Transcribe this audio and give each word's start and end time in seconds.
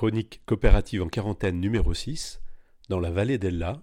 chronique 0.00 0.40
coopérative 0.46 1.02
en 1.02 1.08
quarantaine 1.08 1.60
numéro 1.60 1.92
6, 1.92 2.40
dans 2.88 3.00
la 3.00 3.10
vallée 3.10 3.36
d'Ella, 3.36 3.82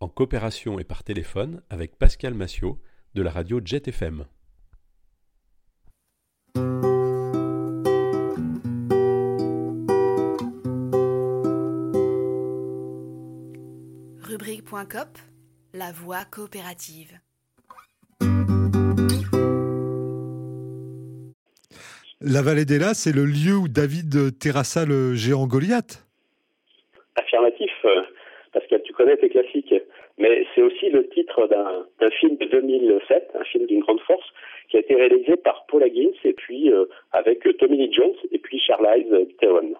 en 0.00 0.08
coopération 0.08 0.78
et 0.78 0.84
par 0.84 1.04
téléphone 1.04 1.60
avec 1.68 1.98
Pascal 1.98 2.32
Massiot 2.32 2.80
de 3.12 3.20
la 3.20 3.30
radio 3.30 3.60
Jet 3.62 3.88
FM. 3.88 4.24
Rubrique.cop, 14.22 15.18
la 15.74 15.92
voix 15.92 16.24
coopérative. 16.24 17.20
La 22.30 22.42
vallée 22.42 22.66
d'Ella, 22.66 22.92
c'est 22.92 23.16
le 23.16 23.24
lieu 23.24 23.56
où 23.56 23.68
David 23.68 24.38
terrassa 24.38 24.84
le 24.84 25.14
géant 25.14 25.46
Goliath. 25.46 26.04
Affirmatif, 27.16 27.72
euh, 27.86 28.02
Pascal, 28.52 28.82
tu 28.84 28.92
connais 28.92 29.16
tes 29.16 29.30
classiques. 29.30 29.74
Mais 30.18 30.44
c'est 30.54 30.60
aussi 30.60 30.90
le 30.90 31.08
titre 31.08 31.48
d'un 31.48 32.10
film 32.20 32.36
de 32.36 32.44
2007, 32.44 33.30
un 33.34 33.44
film 33.44 33.64
d'une 33.64 33.80
grande 33.80 34.00
force, 34.00 34.26
qui 34.68 34.76
a 34.76 34.80
été 34.80 34.94
réalisé 34.94 35.38
par 35.38 35.64
Paul 35.68 35.82
Higgins 35.82 36.12
et 36.24 36.34
puis 36.34 36.70
euh, 36.70 36.84
avec 37.12 37.40
Tommy 37.56 37.78
Lee 37.78 37.94
Jones 37.94 38.16
et 38.30 38.38
puis 38.38 38.60
Charlize 38.60 39.08
Theron. 39.40 39.72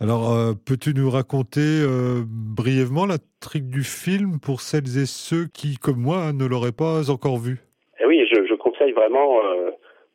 Alors, 0.00 0.34
euh, 0.34 0.54
peux-tu 0.66 0.92
nous 0.92 1.08
raconter 1.08 1.86
brièvement 2.26 3.06
la 3.06 3.18
trique 3.40 3.70
du 3.70 3.84
film 3.84 4.40
pour 4.42 4.60
celles 4.60 4.98
et 5.00 5.06
ceux 5.06 5.46
qui, 5.54 5.76
comme 5.76 6.00
moi, 6.00 6.32
ne 6.32 6.46
l'auraient 6.46 6.76
pas 6.76 7.12
encore 7.12 7.38
vu? 7.38 7.58
Eh 8.00 8.06
Oui, 8.06 8.26
je, 8.28 8.44
je, 8.44 8.54
conseille 8.54 8.90
vraiment 8.90 9.38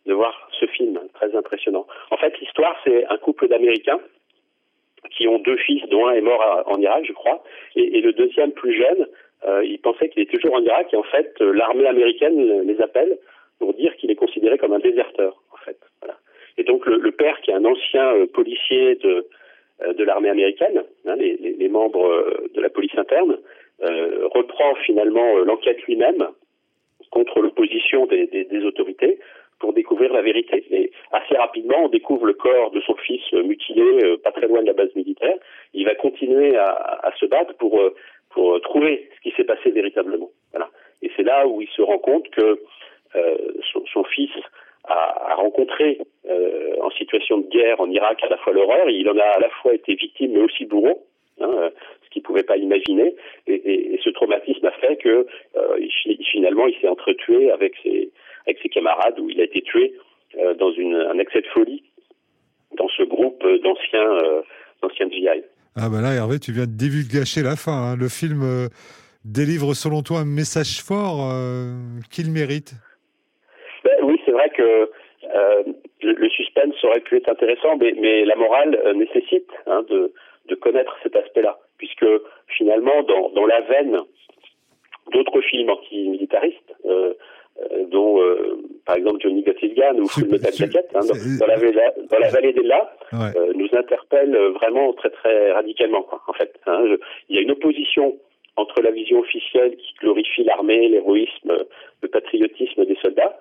de 0.05 0.13
voir 0.13 0.33
ce 0.59 0.65
film, 0.67 0.99
très 1.21 1.37
impressionnant. 1.37 1.85
En 2.09 2.17
fait, 2.17 2.37
l'histoire, 2.39 2.75
c'est 2.83 3.05
un 3.05 3.17
couple 3.17 3.47
d'Américains 3.47 3.99
qui 5.11 5.27
ont 5.27 5.39
deux 5.39 5.57
fils, 5.57 5.83
dont 5.89 6.07
un 6.07 6.13
est 6.13 6.21
mort 6.21 6.63
en 6.67 6.79
Irak, 6.79 7.05
je 7.07 7.13
crois, 7.13 7.43
et, 7.75 8.01
le 8.01 8.13
deuxième, 8.13 8.51
plus 8.51 8.73
jeune, 8.73 9.07
euh, 9.47 9.63
il 9.65 9.79
pensait 9.79 10.09
qu'il 10.09 10.21
est 10.21 10.31
toujours 10.31 10.53
en 10.53 10.61
Irak, 10.61 10.93
et 10.93 10.95
en 10.95 11.03
fait, 11.03 11.33
euh, 11.41 11.51
l'armée 11.53 11.87
américaine 11.87 12.61
les 12.61 12.79
appelle 12.81 13.17
pour 13.59 13.73
dire 13.73 13.95
qu'il 13.97 14.11
est 14.11 14.15
considéré 14.15 14.57
comme 14.57 14.73
un 14.73 14.79
déserteur, 14.79 15.41
en 15.51 15.57
fait. 15.57 15.77
Et 16.57 16.63
donc, 16.63 16.85
le, 16.85 17.11
père, 17.11 17.39
qui 17.41 17.51
est 17.51 17.55
un 17.55 17.65
ancien 17.65 18.13
euh, 18.13 18.27
policier 18.27 18.95
de, 18.95 19.25
l'armée 20.03 20.29
américaine, 20.29 20.83
hein, 21.07 21.15
les, 21.15 21.69
membres 21.69 22.07
de 22.53 22.61
la 22.61 22.69
police 22.69 22.95
interne, 22.97 23.37
reprend 24.35 24.75
finalement 24.85 25.39
l'enquête 25.39 25.81
lui-même 25.87 26.27
contre 27.09 27.39
l'opposition 27.41 28.05
des, 28.05 28.63
autorités 28.63 29.17
pour 29.59 29.73
découvrir 29.73 30.11
la 30.11 30.21
vérité. 30.21 30.90
Assez 31.11 31.35
rapidement, 31.35 31.85
on 31.85 31.89
découvre 31.89 32.25
le 32.25 32.33
corps 32.33 32.71
de 32.71 32.81
son 32.81 32.95
fils 32.95 33.21
euh, 33.33 33.43
mutilé, 33.43 33.83
euh, 34.03 34.17
pas 34.17 34.31
très 34.31 34.47
loin 34.47 34.61
de 34.61 34.67
la 34.67 34.73
base 34.73 34.93
militaire. 34.95 35.35
Il 35.73 35.85
va 35.85 35.95
continuer 35.95 36.55
à, 36.57 37.11
se 37.19 37.25
battre 37.25 37.53
pour, 37.55 37.79
euh, 37.79 37.93
pour 38.29 38.59
trouver 38.61 39.09
ce 39.15 39.21
qui 39.21 39.35
s'est 39.35 39.43
passé 39.43 39.71
véritablement. 39.71 40.29
Voilà. 40.51 40.69
Et 41.01 41.11
c'est 41.15 41.23
là 41.23 41.47
où 41.47 41.61
il 41.61 41.67
se 41.69 41.81
rend 41.81 41.97
compte 41.97 42.29
que 42.29 42.61
son, 43.91 44.03
fils 44.05 44.31
a, 44.85 45.35
rencontré 45.35 45.99
en 46.81 46.89
situation 46.91 47.39
de 47.39 47.47
guerre 47.49 47.81
en 47.81 47.89
Irak 47.89 48.23
à 48.23 48.29
la 48.29 48.37
fois 48.37 48.53
l'horreur, 48.53 48.89
il 48.89 49.09
en 49.09 49.17
a 49.17 49.23
à 49.23 49.39
la 49.39 49.49
fois 49.49 49.73
été 49.73 49.95
victime 49.95 50.31
mais 50.33 50.41
aussi 50.41 50.65
bourreau, 50.65 51.05
hein, 51.41 51.71
ce 52.03 52.09
qu'il 52.09 52.21
ne 52.21 52.25
pouvait 52.25 52.43
pas 52.43 52.55
imaginer. 52.55 53.15
Et, 53.47 53.99
ce 54.03 54.09
traumatisme 54.11 54.65
a 54.65 54.71
fait 54.71 54.95
que 54.97 55.25
finalement 56.31 56.67
il 56.67 56.79
s'est 56.79 56.87
entretué 56.87 57.51
avec 57.51 57.73
ses, 57.83 58.11
avec 58.45 58.59
ses 58.61 58.69
camarades 58.69 59.19
où 59.19 59.29
il 59.29 59.41
a 59.41 59.43
été 59.43 59.61
tué 59.61 59.93
euh, 59.93 60.10
dans 60.59 60.71
une, 60.71 60.95
un 60.95 61.17
excès 61.19 61.41
de 61.41 61.47
folie 61.47 61.83
dans 62.77 62.87
ce 62.89 63.03
groupe 63.03 63.43
d'anciens 63.63 64.11
euh, 64.23 64.41
d'anciens 64.81 65.09
GI. 65.09 65.43
Ah 65.75 65.89
ben 65.89 66.01
là 66.01 66.13
Hervé, 66.13 66.39
tu 66.39 66.51
viens 66.51 66.65
de 66.65 66.77
divulgacher 66.77 67.41
la 67.43 67.55
fin. 67.55 67.91
Hein. 67.91 67.95
Le 67.97 68.09
film 68.09 68.41
euh, 68.43 68.67
délivre 69.25 69.73
selon 69.73 70.01
toi 70.01 70.19
un 70.19 70.25
message 70.25 70.81
fort 70.81 71.31
qu'il 72.11 72.31
mérite. 72.31 72.73
Ben, 73.83 73.97
oui, 74.03 74.19
c'est 74.25 74.31
vrai 74.31 74.49
que 74.49 74.89
le, 76.03 76.29
suspense 76.29 76.83
aurait 76.83 77.01
pu 77.01 77.17
être 77.17 77.29
intéressant, 77.29 77.77
mais, 77.77 77.93
mais 77.99 78.25
la 78.25 78.35
morale 78.35 78.77
nécessite 78.95 79.49
hein, 79.67 79.83
de, 79.89 80.11
de 80.47 80.55
connaître 80.55 80.97
cet 81.03 81.15
aspect-là, 81.15 81.59
puisque 81.77 82.07
finalement, 82.47 83.03
dans, 83.03 83.29
dans 83.29 83.45
la 83.45 83.61
veine 83.61 84.01
d'autres 85.11 85.41
films 85.41 85.69
antimilitaristes, 85.69 86.75
euh, 86.85 87.13
euh, 87.59 87.85
dont 87.87 88.21
euh, 88.21 88.57
par 88.85 88.95
exemple 88.95 89.21
Johnny 89.21 89.43
Gun 89.43 89.99
ou 89.99 90.07
Full 90.07 90.29
Metal 90.29 90.53
Jacket, 90.53 90.87
hein, 90.95 90.99
dans, 91.01 91.47
la, 91.47 91.57
dans, 91.57 92.19
la, 92.19 92.29
vallée 92.29 92.53
des 92.53 92.63
Las, 92.63 92.87
euh, 93.13 93.53
nous 93.55 93.67
interpelle 93.73 94.35
vraiment 94.53 94.93
très 94.93 95.09
très 95.09 95.51
radicalement. 95.51 96.03
Quoi, 96.03 96.21
en 96.27 96.33
fait, 96.33 96.53
hein, 96.67 96.83
il 97.29 97.35
y 97.35 97.39
a 97.39 97.41
une 97.41 97.51
opposition 97.51 98.17
entre 98.57 98.81
la 98.81 98.91
vision 98.91 99.19
officielle 99.19 99.75
qui 99.77 99.93
glorifie 100.01 100.43
l'armée, 100.43 100.89
l'héroïsme, 100.89 101.65
le 102.01 102.07
patriotisme 102.07 102.85
des 102.85 102.97
soldats, 103.01 103.39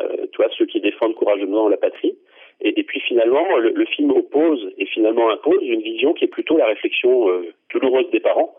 euh, 0.00 0.26
toi, 0.32 0.46
ceux 0.56 0.66
qui 0.66 0.80
défendent 0.80 1.14
courageusement 1.14 1.68
la 1.68 1.76
patrie, 1.76 2.16
et, 2.60 2.80
et 2.80 2.82
puis 2.82 3.00
finalement, 3.00 3.56
le, 3.58 3.70
le, 3.70 3.86
film 3.86 4.10
oppose 4.10 4.72
et 4.78 4.86
finalement 4.86 5.30
impose 5.30 5.62
une 5.62 5.82
vision 5.82 6.12
qui 6.12 6.24
est 6.24 6.28
plutôt 6.28 6.56
la 6.56 6.66
réflexion 6.66 7.28
euh, 7.30 7.52
douloureuse 7.72 8.10
des 8.10 8.20
parents, 8.20 8.54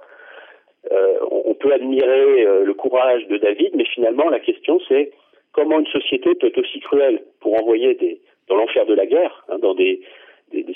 euh, 0.91 1.17
on 1.29 1.53
peut 1.55 1.73
admirer 1.73 2.45
euh, 2.45 2.63
le 2.63 2.73
courage 2.73 3.27
de 3.27 3.37
David, 3.37 3.71
mais 3.75 3.85
finalement 3.85 4.29
la 4.29 4.39
question 4.39 4.79
c'est 4.87 5.11
comment 5.51 5.79
une 5.79 5.87
société 5.87 6.35
peut 6.35 6.47
être 6.47 6.59
aussi 6.59 6.79
cruelle 6.79 7.23
pour 7.39 7.59
envoyer 7.59 7.95
des, 7.95 8.21
dans 8.47 8.55
l'enfer 8.55 8.85
de 8.85 8.93
la 8.93 9.05
guerre, 9.05 9.45
hein, 9.49 9.59
dans 9.59 9.73
des, 9.73 10.01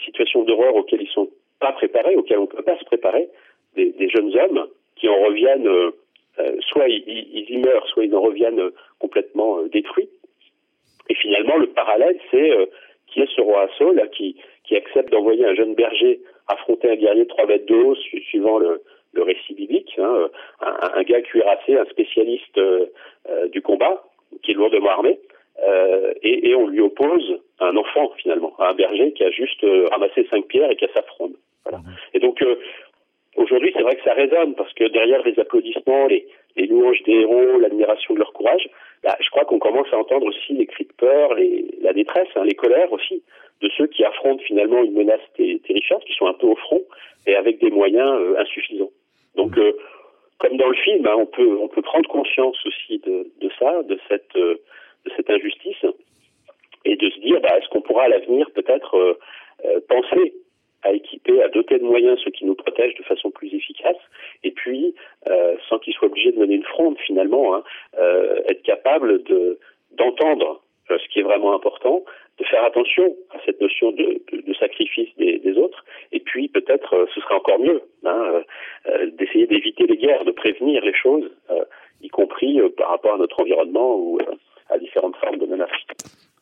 situations 0.05 0.43
d'horreur 0.43 0.75
auxquelles 0.75 1.01
ils 1.01 1.09
sont 1.09 1.29
pas 1.59 1.71
préparés, 1.71 2.15
auxquelles 2.15 2.37
on 2.37 2.43
ne 2.43 2.47
peut 2.47 2.61
pas 2.61 2.77
se 2.77 2.85
préparer, 2.85 3.29
des, 3.75 4.09
jeunes 4.09 4.37
hommes 4.37 4.67
qui 4.95 5.09
en 5.09 5.19
reviennent, 5.23 5.67
euh, 5.67 5.91
soit 6.59 6.87
ils, 6.87 7.49
y 7.49 7.57
meurent, 7.57 7.87
soit 7.87 8.05
ils 8.05 8.15
en 8.15 8.21
reviennent 8.21 8.69
complètement 8.99 9.63
détruits. 9.63 10.09
Et 11.09 11.15
finalement, 11.15 11.57
le 11.57 11.67
parallèle, 11.67 12.19
c'est 12.29 12.51
qui 13.07 13.21
est 13.21 13.35
ce 13.35 13.41
roi 13.41 13.63
Assaut 13.63 13.93
là, 13.93 14.07
qui, 14.07 14.35
accepte 14.75 15.11
d'envoyer 15.11 15.45
un 15.45 15.53
jeune 15.53 15.75
berger 15.75 16.19
affronter 16.47 16.89
un 16.89 16.95
guerrier 16.95 17.25
de 17.25 17.29
3 17.29 17.45
mètres 17.45 17.67
de 17.67 17.75
haut, 17.75 17.95
suivant 17.95 18.57
le, 18.57 18.81
récit 19.15 19.53
biblique, 19.53 19.93
hein, 19.99 20.29
un, 20.61 20.89
un, 20.95 21.03
gars 21.03 21.21
cuirassé, 21.21 21.77
un 21.77 21.85
spécialiste 21.85 22.57
euh, 22.57 22.87
euh, 23.29 23.47
du 23.49 23.61
combat, 23.61 24.03
qui 24.43 24.51
est 24.51 24.55
lourdement 24.55 24.89
armé, 24.89 25.19
euh, 25.67 26.13
et, 26.21 26.49
et, 26.49 26.55
on 26.55 26.67
lui 26.67 26.81
oppose 26.81 27.39
un 27.59 27.75
enfant 27.77 28.11
finalement, 28.17 28.53
un 28.59 28.73
berger 28.73 29.13
qui 29.13 29.23
a 29.23 29.31
juste 29.31 29.65
ramassé 29.91 30.25
cinq 30.29 30.47
pierres 30.47 30.71
et 30.71 30.75
qui 30.75 30.85
a 30.85 30.93
sa 30.93 31.03
fronde. 31.03 31.33
Voilà. 31.63 31.79
Mhm. 31.79 31.93
Et 32.15 32.19
donc 32.19 32.43
aujourd'hui, 33.35 33.71
c'est 33.75 33.83
vrai 33.83 33.95
que 33.95 34.03
ça 34.03 34.13
résonne 34.13 34.55
parce 34.55 34.73
que 34.73 34.85
derrière 34.85 35.21
les 35.23 35.39
applaudissements, 35.39 36.07
les, 36.07 36.27
les 36.55 36.65
louanges 36.67 37.01
des 37.03 37.13
héros, 37.13 37.59
l'admiration 37.59 38.13
de 38.15 38.19
leur 38.19 38.33
courage, 38.33 38.67
bah, 39.03 39.15
je 39.19 39.29
crois 39.29 39.45
qu'on 39.45 39.59
commence 39.59 39.87
à 39.91 39.97
entendre 39.97 40.25
aussi 40.25 40.53
les 40.53 40.65
cris 40.65 40.85
de 40.85 40.93
peur, 40.93 41.35
les, 41.35 41.65
la 41.81 41.93
détresse, 41.93 42.29
hein, 42.35 42.43
les 42.45 42.55
colères 42.55 42.91
aussi 42.91 43.21
de 43.61 43.69
ceux 43.77 43.87
qui 43.87 44.03
affrontent 44.03 44.43
finalement 44.43 44.83
une 44.83 44.93
menace 44.93 45.21
terrifiante, 45.35 46.03
qui 46.05 46.13
sont 46.13 46.27
un 46.27 46.33
peu 46.33 46.47
au 46.47 46.55
front 46.55 46.81
et 47.27 47.35
avec 47.35 47.59
des 47.59 47.71
moyens 47.71 48.11
insuffisants. 48.37 48.91
Donc, 49.35 49.57
euh, 49.57 49.73
comme 50.39 50.57
dans 50.57 50.67
le 50.67 50.75
film, 50.75 51.05
hein, 51.07 51.15
on 51.17 51.67
peut 51.67 51.81
prendre 51.81 52.09
conscience 52.09 52.57
aussi 52.65 52.99
de, 52.99 53.49
ça, 53.59 53.83
de 53.83 53.99
cette 54.07 54.35
euh, 54.35 54.55
de 55.05 55.11
cette 55.17 55.29
injustice, 55.29 55.85
et 56.85 56.95
de 56.95 57.09
se 57.09 57.19
dire, 57.19 57.41
bah, 57.41 57.57
est-ce 57.57 57.67
qu'on 57.69 57.81
pourra 57.81 58.03
à 58.03 58.07
l'avenir 58.07 58.49
peut-être 58.51 58.95
euh, 58.95 59.79
penser 59.89 60.33
à 60.81 60.93
équiper, 60.93 61.41
à 61.43 61.49
doter 61.49 61.77
de 61.77 61.83
moyens 61.83 62.19
ceux 62.23 62.31
qui 62.31 62.45
nous 62.45 62.55
protègent 62.55 62.95
de 62.95 63.03
façon 63.03 63.29
plus 63.31 63.53
efficace, 63.53 63.97
et 64.43 64.51
puis 64.51 64.93
sans 65.69 65.79
qu'ils 65.79 65.93
soient 65.93 66.09
obligés 66.09 66.33
de 66.33 66.39
mener 66.39 66.55
une 66.55 66.63
fronde 66.63 66.97
finalement, 66.99 67.55
hein, 67.55 67.63
être 68.47 68.61
capable 68.63 69.23
de 69.23 69.59
d'entendre 69.91 70.61
ce 70.89 71.07
qui 71.09 71.19
est 71.19 71.23
vraiment 71.23 71.53
important, 71.53 72.03
de 72.39 72.43
faire 72.45 72.63
attention 72.63 73.15
à 73.31 73.37
cette 73.45 73.61
notion 73.61 73.91
de, 73.91 74.21
de, 74.31 74.53
sacrifice 74.55 75.09
des, 75.17 75.39
des, 75.39 75.57
autres, 75.57 75.85
et 76.11 76.19
puis 76.19 76.47
peut-être 76.47 76.93
euh, 76.95 77.05
ce 77.13 77.21
serait 77.21 77.35
encore 77.35 77.59
mieux 77.59 77.81
hein, 78.05 78.23
euh, 78.33 78.41
euh, 78.87 79.11
d'essayer 79.11 79.45
d'éviter 79.45 79.85
les 79.85 79.97
guerres, 79.97 80.25
de 80.25 80.31
prévenir 80.31 80.83
les 80.83 80.93
choses, 80.93 81.29
y 82.01 82.09
compris 82.09 82.59
par 82.77 82.89
rapport 82.89 83.13
à 83.13 83.17
notre 83.17 83.39
environnement 83.39 83.95
ou 83.95 84.19
à 84.69 84.77
différentes 84.77 85.15
formes 85.17 85.37
de 85.37 85.45
menaces. 85.45 85.69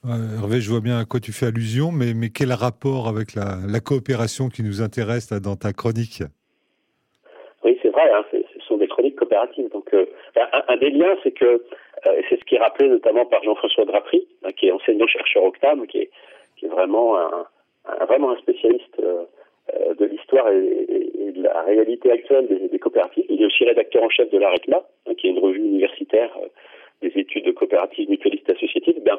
Hervé, 0.03 0.59
je 0.59 0.71
vois 0.71 0.79
bien 0.79 0.97
à 0.97 1.05
quoi 1.05 1.19
tu 1.19 1.31
fais 1.31 1.47
allusion, 1.47 1.91
mais, 1.91 2.13
mais 2.15 2.29
quel 2.29 2.51
rapport 2.51 3.07
avec 3.07 3.35
la, 3.35 3.57
la 3.69 3.79
coopération 3.79 4.49
qui 4.49 4.63
nous 4.63 4.81
intéresse 4.81 5.29
là, 5.29 5.39
dans 5.39 5.55
ta 5.55 5.73
chronique? 5.73 6.23
Oui, 7.63 7.77
c'est 7.83 7.89
vrai, 7.89 8.09
hein, 8.11 8.25
ce 8.31 8.59
sont 8.67 8.77
des 8.77 8.87
chroniques 8.87 9.17
coopératives. 9.17 9.69
Donc, 9.69 9.93
un, 9.93 10.63
un, 10.67 10.77
des 10.77 10.89
liens, 10.89 11.15
c'est 11.23 11.31
que 11.31 11.61
et 12.17 12.25
c'est 12.29 12.39
ce 12.39 12.45
qui 12.45 12.55
est 12.55 12.59
rappelé 12.59 12.89
notamment 12.89 13.27
par 13.27 13.43
Jean-François 13.43 13.85
est 15.15 15.21
enseignant-chercheur 15.21 15.43
Octam, 15.43 15.87
qui 15.87 15.99
est, 15.99 16.09
vraiment 16.67 17.17
un, 17.17 18.35
spécialiste 18.37 18.99
euh, 18.99 19.23
euh, 19.73 19.93
de 19.95 20.05
l'histoire 20.05 20.47
et, 20.49 21.31
de 21.31 21.41
la 21.41 21.61
réalité 21.63 22.11
actuelle 22.11 22.47
des, 22.71 22.79
coopératives. 22.79 23.25
Il 23.29 23.41
est 23.41 23.45
aussi 23.45 23.65
rédacteur 23.65 24.03
en 24.03 24.09
chef 24.09 24.29
de 24.29 24.37
l'ARECMA, 24.37 24.77
hein, 25.07 25.13
qui 25.15 25.27
est 25.27 25.31
une 25.31 25.39
revue 25.39 25.59
universitaire 25.59 26.31
des 27.01 27.11
études 27.15 27.45
de 27.45 27.51
coopératives 27.51 28.09
mutualistes 28.09 28.49
associatives. 28.49 29.01
Ben, 29.03 29.17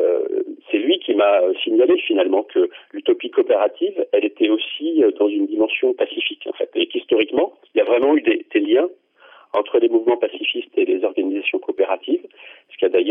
euh, 0.00 0.26
c'est 0.70 0.78
lui 0.78 0.98
qui 0.98 1.14
m'a 1.14 1.40
signalé 1.62 1.98
finalement 1.98 2.42
que 2.42 2.70
l'utopie 2.92 3.30
coopérative, 3.30 4.06
elle 4.12 4.24
était 4.24 4.48
aussi 4.48 5.02
dans 5.18 5.28
une 5.28 5.46
dimension 5.46 5.92
pacifique 5.92 6.46
en 6.46 6.52
fait, 6.52 6.70
et 6.74 6.86
qu'historiquement, 6.86 7.52
il 7.74 7.78
y 7.78 7.80
a 7.80 7.84
vraiment 7.84 8.16
eu 8.16 8.22
des, 8.22 8.60
liens 8.60 8.88
entre 9.52 9.78
les 9.78 9.88
mouvements 9.88 10.16
pacifistes 10.16 10.76
et 10.76 10.84
les 10.84 10.97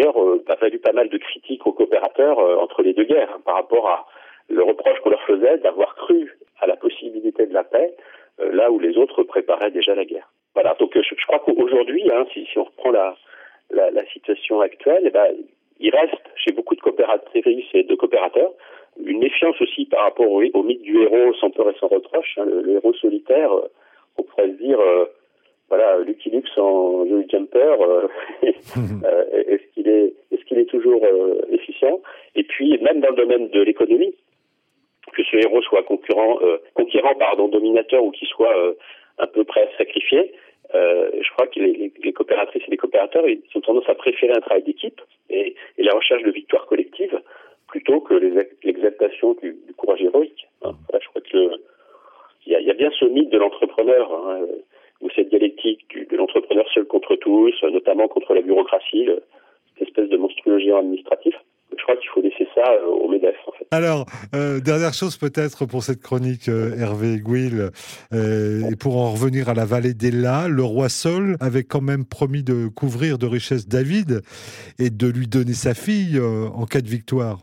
a 0.02 0.04
d'ailleurs 0.04 0.22
euh, 0.22 0.44
valu 0.62 0.80
pas 0.80 0.94
mal 0.94 1.10
de 1.10 1.18
critiques 1.18 1.66
aux 1.66 1.72
coopérateurs 1.72 2.40
euh, 2.40 2.58
entre 2.58 2.84
les 2.84 2.94
deux 2.94 3.04
guerres 3.04 3.32
hein, 3.34 3.42
par 3.46 3.56
rapport 3.56 3.88
à 3.88 4.06
le 4.50 4.64
reproche 4.64 5.00
qu'on 5.00 5.10
leur 5.10 5.22
faisait 5.24 5.58
d'avoir 5.60 5.96
cru 5.96 6.38
à 6.60 6.68
la 6.68 6.76
possibilité 6.76 7.46
de 7.46 7.54
la 7.54 7.64
paix 7.64 7.94
euh, 8.40 8.52
là 8.54 8.72
où 8.72 8.80
les 8.80 8.98
autres 8.98 9.24
préparaient 9.24 9.72
déjà 9.72 9.96
la 9.96 10.06
guerre. 10.06 10.30
Voilà, 10.54 10.76
donc 10.80 10.98
je, 10.98 11.26
crois 11.26 11.40
qu'aujourd'hui, 11.40 12.04
hein, 12.12 12.26
si, 12.34 12.48
on 12.56 12.64
reprend 12.64 12.92
la, 12.92 13.16
situation 14.14 14.62
actuelle, 14.62 15.04
eh 15.06 15.10
ben, 15.12 15.28
il 15.80 15.94
reste 15.94 16.16
chez 16.36 16.52
beaucoup 16.52 16.76
de 16.76 16.82
coopératrices 16.82 17.46
et 17.74 17.84
de 17.84 17.96
coopérateurs 17.96 18.52
une 19.00 19.20
méfiance 19.20 19.62
aussi 19.62 19.86
par 19.86 20.06
rapport 20.06 20.32
au, 20.32 20.64
mythe 20.64 20.82
du 20.82 21.00
héros 21.00 21.32
sans 21.36 21.52
peur 21.52 21.70
et 21.70 21.76
sans 21.80 21.88
reproche, 21.88 22.34
hein, 22.38 22.46
le, 22.46 22.68
héros 22.72 22.94
solitaire, 22.94 23.52
on 24.18 24.24
pourrait 24.24 24.48
se 24.48 24.58
dire, 24.64 24.80
voilà, 25.70 25.98
Lucky 26.00 26.30
Luke 26.30 26.48
en 26.58 27.06
jeu 27.08 27.26
jumper, 27.30 27.76
euh, 27.82 28.08
est-ce 28.42 29.74
qu'il 29.74 29.88
est, 29.88 30.14
est-ce 30.32 30.44
qu'il 30.46 30.60
est 30.60 30.70
toujours 30.88 31.06
euh, 31.06 31.42
efficient 31.52 32.02
Et 32.36 32.44
puis 32.44 32.78
même 32.80 33.02
dans 33.02 33.10
le 33.10 33.16
domaine 33.16 33.50
de 33.50 33.62
l'économie, 33.62 34.16
que 35.14 35.24
ce 35.24 35.38
héros 35.38 35.62
soit 35.62 35.84
concurrent, 35.84 36.40
conquérant, 36.74 37.16
pardon, 37.16 37.48
dominateur 37.48 38.04
ou 38.04 38.12
qu'il 38.12 38.28
soit 38.28 38.54
un 39.18 39.28
peu 39.28 39.46
prêt 39.46 39.62
à 39.64 39.78
sacrifier, 39.78 40.34
je 40.74 41.32
crois 41.32 41.48
que 41.48 41.60
les, 41.62 42.14
coopératrices 42.14 42.64
et 42.68 42.72
les 42.72 42.78
coopérateurs 42.78 43.28
ils 43.28 43.42
ont 43.56 43.62
tendance 43.62 43.88
à 43.88 43.96
préférer 43.96 44.34
un 44.34 44.42
travail 44.42 44.64
d'équipe 44.64 45.00
et, 45.30 45.56
la 45.78 45.94
recherche 45.94 46.24
de 46.24 46.32
victoire 46.32 46.66
collective 46.66 47.22
plutôt 47.70 48.02
que 48.02 48.16
l'exaltation 48.64 49.34
du, 49.42 49.56
courage 49.78 50.02
héroïque. 50.02 50.48
Hein. 50.64 50.74
Je 51.02 51.08
crois 51.08 51.22
que 51.22 51.62
il 52.46 52.54
y, 52.54 52.72
a 52.72 52.74
bien 52.74 52.92
ce 52.92 53.06
mythe 53.06 53.30
de 53.30 53.38
l'entrepreneur. 53.38 54.14
Hein, 54.14 54.46
ou 55.02 55.10
cette 55.16 55.30
dialectique 55.30 56.10
de 56.10 56.18
l'entrepreneur 56.18 56.68
seul 56.74 56.86
contre 56.86 57.16
tous, 57.16 57.54
notamment 57.64 58.08
contre 58.08 58.34
la 58.34 58.42
bureaucratie, 58.42 59.08
espèce 59.82 60.10
de 60.10 60.18
monstrueux 60.18 60.60
géant 60.60 60.80
administratif. 60.80 61.36
Je 61.78 61.84
crois 61.84 61.96
qu'il 61.98 62.10
faut 62.10 62.22
laisser 62.22 62.48
ça 62.56 62.64
euh, 62.72 62.86
au 62.86 63.08
MEDEF. 63.08 63.36
En 63.46 63.52
fait. 63.52 63.68
Alors, 63.72 64.06
euh, 64.34 64.60
dernière 64.60 64.94
chose 64.94 65.18
peut-être 65.18 65.68
pour 65.68 65.84
cette 65.84 66.02
chronique, 66.02 66.48
euh, 66.48 66.80
Hervé 66.80 67.20
Gouil, 67.20 67.60
euh, 68.14 68.72
et 68.72 68.76
pour 68.76 68.96
en 68.98 69.12
revenir 69.12 69.50
à 69.50 69.54
la 69.54 69.66
vallée 69.66 69.94
d'Ella, 69.94 70.48
le 70.50 70.64
roi 70.64 70.88
Saul 70.90 71.36
avait 71.42 71.64
quand 71.64 71.82
même 71.82 72.06
promis 72.06 72.44
de 72.44 72.70
couvrir 72.74 73.18
de 73.18 73.28
richesses 73.28 73.68
David 73.68 74.22
et 74.80 74.90
de 74.90 75.08
lui 75.08 75.28
donner 75.28 75.54
sa 75.54 75.74
fille 75.74 76.20
en 76.20 76.66
cas 76.66 76.80
de 76.80 76.88
victoire. 76.88 77.40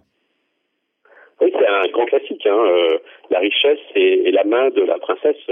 Oui, 1.40 1.52
c'est 1.52 1.68
un 1.68 1.84
grand 1.92 2.06
classique. 2.06 2.46
Hein, 2.46 2.64
la 3.30 3.38
richesse 3.40 3.84
et, 3.94 4.28
et, 4.28 4.32
la 4.32 4.44
main 4.44 4.70
de 4.70 4.82
la 4.82 4.98
princesse 4.98 5.44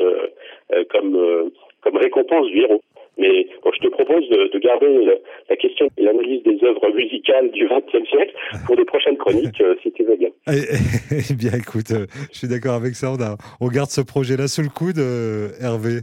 comme 0.91 1.51
comme 1.83 1.97
récompense 1.97 2.47
du 2.47 2.61
héros. 2.61 2.81
Mais 3.19 3.47
bon, 3.63 3.71
je 3.75 3.81
te 3.81 3.89
propose 3.89 4.29
de, 4.31 4.51
de 4.53 4.59
garder 4.59 4.87
le, 4.89 5.19
la 5.49 5.57
question 5.57 5.87
et 5.99 6.03
l'analyse 6.03 6.43
des 6.45 6.59
œuvres 6.65 6.89
musicales 6.95 7.51
du 7.51 7.67
XXe 7.67 8.09
siècle 8.09 8.35
pour 8.67 8.77
des 8.77 8.85
prochaines 8.85 9.19
chroniques, 9.19 9.61
euh, 9.61 9.75
si 9.83 9.93
tu 9.93 10.05
veux 10.05 10.17
bien. 10.17 10.31
Eh, 10.49 10.53
eh 11.31 11.35
bien, 11.35 11.53
écoute, 11.53 11.91
euh, 11.93 12.07
je 12.33 12.39
suis 12.39 12.49
d'accord 12.49 12.75
avec 12.75 12.95
ça. 12.95 13.13
On, 13.13 13.21
a, 13.21 13.37
on 13.61 13.69
garde 13.69 13.91
ce 13.91 14.01
projet-là 14.01 14.49
sous 14.49 14.63
le 14.63 14.69
coude, 14.71 14.99
euh, 14.99 15.49
Hervé. 15.61 16.01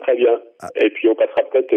Très 0.00 0.16
bien. 0.16 0.40
Ah. 0.60 0.68
Et 0.80 0.90
puis, 0.90 1.08
on 1.08 1.14
passera 1.14 1.42
peut-être 1.50 1.74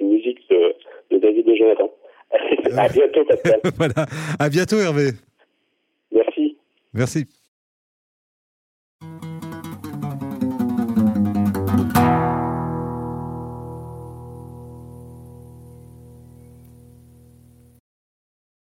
une 0.00 0.10
musique 0.10 0.38
de, 0.50 0.74
de 1.10 1.18
David 1.18 1.46
de 1.46 1.54
Jonathan. 1.54 1.90
à 2.78 2.88
bientôt, 2.88 3.24
Pascal. 3.24 3.60
voilà. 3.76 4.06
À 4.38 4.48
bientôt, 4.48 4.76
Hervé. 4.76 5.10
Merci. 6.10 6.56
Merci. 6.94 7.26